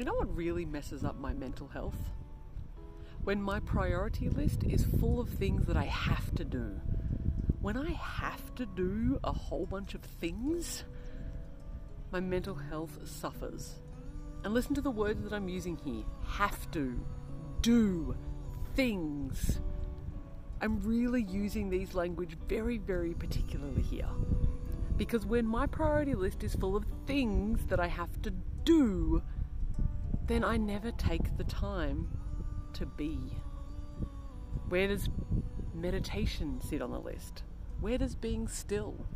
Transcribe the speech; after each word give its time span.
You 0.00 0.06
know 0.06 0.14
what 0.14 0.34
really 0.34 0.64
messes 0.64 1.04
up 1.04 1.20
my 1.20 1.34
mental 1.34 1.68
health? 1.68 2.08
When 3.22 3.42
my 3.42 3.60
priority 3.60 4.30
list 4.30 4.64
is 4.64 4.86
full 4.98 5.20
of 5.20 5.28
things 5.28 5.66
that 5.66 5.76
I 5.76 5.84
have 5.84 6.34
to 6.36 6.42
do. 6.42 6.80
When 7.60 7.76
I 7.76 7.90
have 7.90 8.54
to 8.54 8.64
do 8.64 9.20
a 9.22 9.30
whole 9.30 9.66
bunch 9.66 9.92
of 9.92 10.00
things, 10.00 10.84
my 12.10 12.18
mental 12.18 12.54
health 12.54 13.06
suffers. 13.06 13.74
And 14.42 14.54
listen 14.54 14.74
to 14.76 14.80
the 14.80 14.90
words 14.90 15.22
that 15.22 15.34
I'm 15.34 15.50
using 15.50 15.76
here 15.76 16.04
have 16.24 16.70
to, 16.70 16.98
do, 17.60 18.16
things. 18.74 19.60
I'm 20.62 20.80
really 20.80 21.24
using 21.24 21.68
these 21.68 21.92
language 21.92 22.38
very, 22.48 22.78
very 22.78 23.12
particularly 23.12 23.82
here. 23.82 24.08
Because 24.96 25.26
when 25.26 25.46
my 25.46 25.66
priority 25.66 26.14
list 26.14 26.42
is 26.42 26.54
full 26.54 26.74
of 26.74 26.86
things 27.06 27.66
that 27.66 27.80
I 27.80 27.88
have 27.88 28.22
to 28.22 28.30
do, 28.64 29.22
then 30.30 30.44
I 30.44 30.56
never 30.56 30.92
take 30.92 31.36
the 31.36 31.44
time 31.44 32.08
to 32.74 32.86
be. 32.86 33.18
Where 34.68 34.86
does 34.86 35.08
meditation 35.74 36.60
sit 36.60 36.80
on 36.80 36.92
the 36.92 37.00
list? 37.00 37.42
Where 37.80 37.98
does 37.98 38.14
being 38.14 38.46
still? 38.46 39.06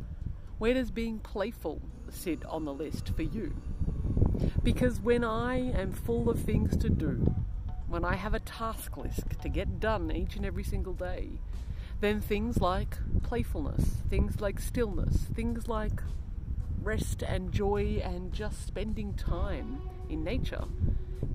Where 0.57 0.73
does 0.73 0.91
being 0.91 1.19
playful 1.19 1.81
sit 2.09 2.43
on 2.45 2.65
the 2.65 2.73
list 2.73 3.15
for 3.15 3.21
you? 3.21 3.55
Because 4.61 4.99
when 4.99 5.23
I 5.23 5.71
am 5.71 5.93
full 5.93 6.29
of 6.29 6.41
things 6.41 6.75
to 6.77 6.89
do, 6.89 7.33
when 7.87 8.03
I 8.03 8.15
have 8.15 8.33
a 8.33 8.39
task 8.41 8.97
list 8.97 9.23
to 9.41 9.47
get 9.47 9.79
done 9.79 10.11
each 10.11 10.35
and 10.35 10.45
every 10.45 10.65
single 10.65 10.93
day, 10.93 11.39
then 12.01 12.19
things 12.19 12.57
like 12.59 12.97
playfulness, 13.23 14.01
things 14.09 14.41
like 14.41 14.59
stillness, 14.59 15.27
things 15.33 15.69
like 15.69 16.01
rest 16.81 17.23
and 17.23 17.53
joy 17.53 18.01
and 18.03 18.33
just 18.33 18.67
spending 18.67 19.13
time 19.13 19.81
in 20.09 20.23
nature 20.25 20.65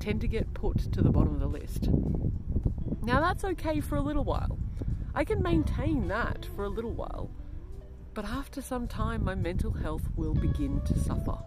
tend 0.01 0.21
to 0.23 0.29
get 0.29 0.55
put 0.55 0.93
to 0.93 1.03
the 1.03 1.11
bottom 1.11 1.35
of 1.35 1.41
the 1.41 1.47
list. 1.47 1.89
Now, 3.03 3.21
that's 3.21 3.45
okay 3.45 3.81
for 3.81 3.97
a 3.97 4.01
little 4.01 4.25
while. 4.25 4.59
I 5.15 5.25
can 5.25 5.43
maintain 5.43 6.09
that 6.09 6.47
for 6.57 6.65
a 6.65 6.69
little 6.69 6.93
while. 6.93 7.31
But 8.15 8.25
after 8.25 8.61
some 8.61 8.89
time, 8.89 9.25
my 9.25 9.35
mental 9.35 9.73
health 9.73 10.03
will 10.17 10.35
begin 10.35 10.81
to 10.87 10.99
suffer. 10.99 11.39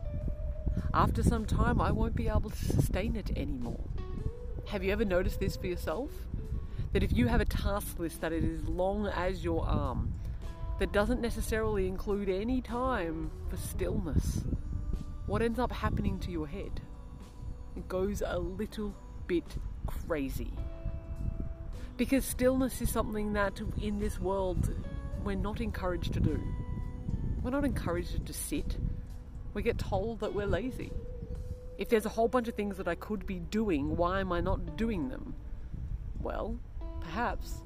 After 0.93 1.23
some 1.23 1.45
time, 1.45 1.81
I 1.81 1.91
won't 1.91 2.15
be 2.15 2.27
able 2.27 2.49
to 2.49 2.65
sustain 2.65 3.15
it 3.15 3.37
anymore. 3.37 3.83
Have 4.67 4.83
you 4.83 4.91
ever 4.91 5.05
noticed 5.05 5.39
this 5.39 5.57
for 5.57 5.67
yourself? 5.67 6.09
That 6.93 7.03
if 7.03 7.11
you 7.11 7.27
have 7.27 7.41
a 7.41 7.45
task 7.45 7.99
list 7.99 8.21
that 8.21 8.31
is 8.31 8.61
as 8.61 8.67
long 8.67 9.07
as 9.07 9.43
your 9.43 9.65
arm, 9.65 10.13
that 10.79 10.91
doesn't 10.91 11.21
necessarily 11.21 11.87
include 11.87 12.29
any 12.29 12.61
time 12.61 13.31
for 13.49 13.57
stillness, 13.57 14.43
what 15.25 15.41
ends 15.41 15.59
up 15.59 15.71
happening 15.71 16.19
to 16.19 16.31
your 16.31 16.47
head? 16.47 16.81
Goes 17.87 18.23
a 18.25 18.39
little 18.39 18.95
bit 19.27 19.57
crazy. 19.85 20.51
Because 21.97 22.25
stillness 22.25 22.81
is 22.81 22.91
something 22.91 23.33
that 23.33 23.61
in 23.81 23.99
this 23.99 24.19
world 24.19 24.73
we're 25.23 25.35
not 25.35 25.61
encouraged 25.61 26.13
to 26.13 26.19
do. 26.19 26.41
We're 27.41 27.51
not 27.51 27.65
encouraged 27.65 28.25
to 28.25 28.33
sit. 28.33 28.77
We 29.53 29.61
get 29.61 29.77
told 29.77 30.21
that 30.21 30.33
we're 30.33 30.47
lazy. 30.47 30.91
If 31.77 31.89
there's 31.89 32.05
a 32.05 32.09
whole 32.09 32.27
bunch 32.27 32.47
of 32.47 32.55
things 32.55 32.77
that 32.77 32.87
I 32.87 32.95
could 32.95 33.25
be 33.25 33.39
doing, 33.39 33.95
why 33.97 34.19
am 34.19 34.31
I 34.31 34.41
not 34.41 34.77
doing 34.77 35.09
them? 35.09 35.35
Well, 36.21 36.57
perhaps 37.01 37.63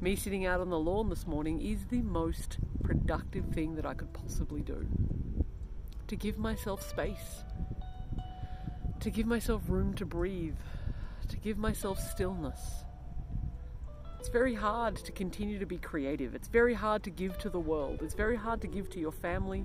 me 0.00 0.16
sitting 0.16 0.46
out 0.46 0.60
on 0.60 0.70
the 0.70 0.78
lawn 0.78 1.08
this 1.08 1.26
morning 1.26 1.60
is 1.60 1.84
the 1.86 2.02
most 2.02 2.58
productive 2.82 3.46
thing 3.46 3.74
that 3.74 3.86
I 3.86 3.94
could 3.94 4.12
possibly 4.12 4.62
do. 4.62 4.86
To 6.06 6.16
give 6.16 6.38
myself 6.38 6.88
space, 6.88 7.44
to 9.00 9.10
give 9.10 9.26
myself 9.26 9.62
room 9.68 9.94
to 9.94 10.06
breathe, 10.06 10.56
to 11.28 11.36
give 11.36 11.58
myself 11.58 11.98
stillness. 12.00 12.84
It's 14.18 14.28
very 14.28 14.54
hard 14.54 14.96
to 14.96 15.12
continue 15.12 15.58
to 15.58 15.66
be 15.66 15.78
creative. 15.78 16.34
It's 16.34 16.48
very 16.48 16.74
hard 16.74 17.02
to 17.04 17.10
give 17.10 17.38
to 17.38 17.50
the 17.50 17.60
world. 17.60 18.00
It's 18.02 18.14
very 18.14 18.36
hard 18.36 18.60
to 18.62 18.66
give 18.66 18.90
to 18.90 19.00
your 19.00 19.12
family, 19.12 19.64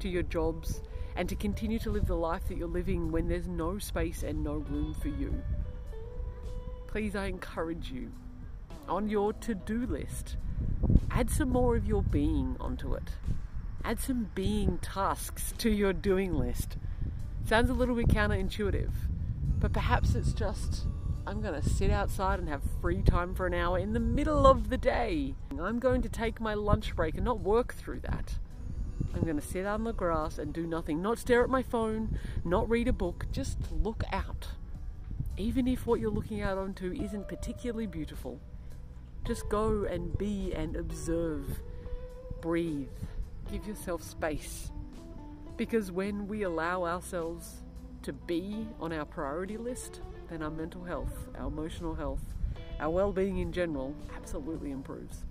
to 0.00 0.08
your 0.08 0.24
jobs, 0.24 0.80
and 1.16 1.28
to 1.28 1.36
continue 1.36 1.78
to 1.80 1.90
live 1.90 2.06
the 2.06 2.16
life 2.16 2.48
that 2.48 2.56
you're 2.56 2.68
living 2.68 3.12
when 3.12 3.28
there's 3.28 3.48
no 3.48 3.78
space 3.78 4.22
and 4.22 4.42
no 4.42 4.54
room 4.54 4.94
for 4.94 5.08
you. 5.08 5.42
Please, 6.88 7.14
I 7.14 7.26
encourage 7.26 7.90
you 7.90 8.10
on 8.88 9.08
your 9.08 9.32
to 9.34 9.54
do 9.54 9.86
list, 9.86 10.36
add 11.10 11.30
some 11.30 11.50
more 11.50 11.76
of 11.76 11.86
your 11.86 12.02
being 12.02 12.56
onto 12.60 12.94
it. 12.94 13.10
Add 13.84 14.00
some 14.00 14.30
being 14.34 14.78
tasks 14.78 15.54
to 15.58 15.70
your 15.70 15.92
doing 15.92 16.34
list. 16.34 16.76
Sounds 17.44 17.70
a 17.70 17.74
little 17.74 17.94
bit 17.94 18.08
counterintuitive, 18.08 18.92
but 19.58 19.72
perhaps 19.72 20.14
it's 20.14 20.32
just 20.32 20.86
I'm 21.26 21.40
going 21.40 21.60
to 21.60 21.68
sit 21.68 21.90
outside 21.90 22.38
and 22.38 22.48
have 22.48 22.62
free 22.80 23.02
time 23.02 23.34
for 23.34 23.46
an 23.46 23.54
hour 23.54 23.78
in 23.78 23.92
the 23.92 24.00
middle 24.00 24.46
of 24.46 24.70
the 24.70 24.76
day. 24.76 25.34
I'm 25.60 25.78
going 25.78 26.02
to 26.02 26.08
take 26.08 26.40
my 26.40 26.54
lunch 26.54 26.96
break 26.96 27.14
and 27.14 27.24
not 27.24 27.40
work 27.40 27.74
through 27.74 28.00
that. 28.00 28.34
I'm 29.14 29.22
going 29.22 29.38
to 29.38 29.46
sit 29.46 29.66
on 29.66 29.84
the 29.84 29.92
grass 29.92 30.38
and 30.38 30.52
do 30.52 30.66
nothing, 30.66 31.00
not 31.00 31.18
stare 31.18 31.44
at 31.44 31.50
my 31.50 31.62
phone, 31.62 32.18
not 32.44 32.68
read 32.68 32.88
a 32.88 32.92
book, 32.92 33.26
just 33.30 33.58
look 33.70 34.02
out. 34.12 34.48
Even 35.36 35.68
if 35.68 35.86
what 35.86 36.00
you're 36.00 36.10
looking 36.10 36.40
out 36.40 36.58
onto 36.58 36.92
isn't 36.92 37.28
particularly 37.28 37.86
beautiful, 37.86 38.40
just 39.24 39.48
go 39.48 39.84
and 39.84 40.16
be 40.18 40.52
and 40.54 40.76
observe. 40.76 41.60
Breathe. 42.40 42.88
Give 43.50 43.66
yourself 43.66 44.02
space. 44.02 44.70
Because 45.62 45.92
when 45.92 46.26
we 46.26 46.42
allow 46.42 46.82
ourselves 46.82 47.62
to 48.02 48.12
be 48.12 48.66
on 48.80 48.92
our 48.92 49.04
priority 49.04 49.56
list, 49.56 50.00
then 50.28 50.42
our 50.42 50.50
mental 50.50 50.82
health, 50.82 51.28
our 51.38 51.46
emotional 51.46 51.94
health, 51.94 52.34
our 52.80 52.90
well 52.90 53.12
being 53.12 53.38
in 53.38 53.52
general 53.52 53.94
absolutely 54.16 54.72
improves. 54.72 55.22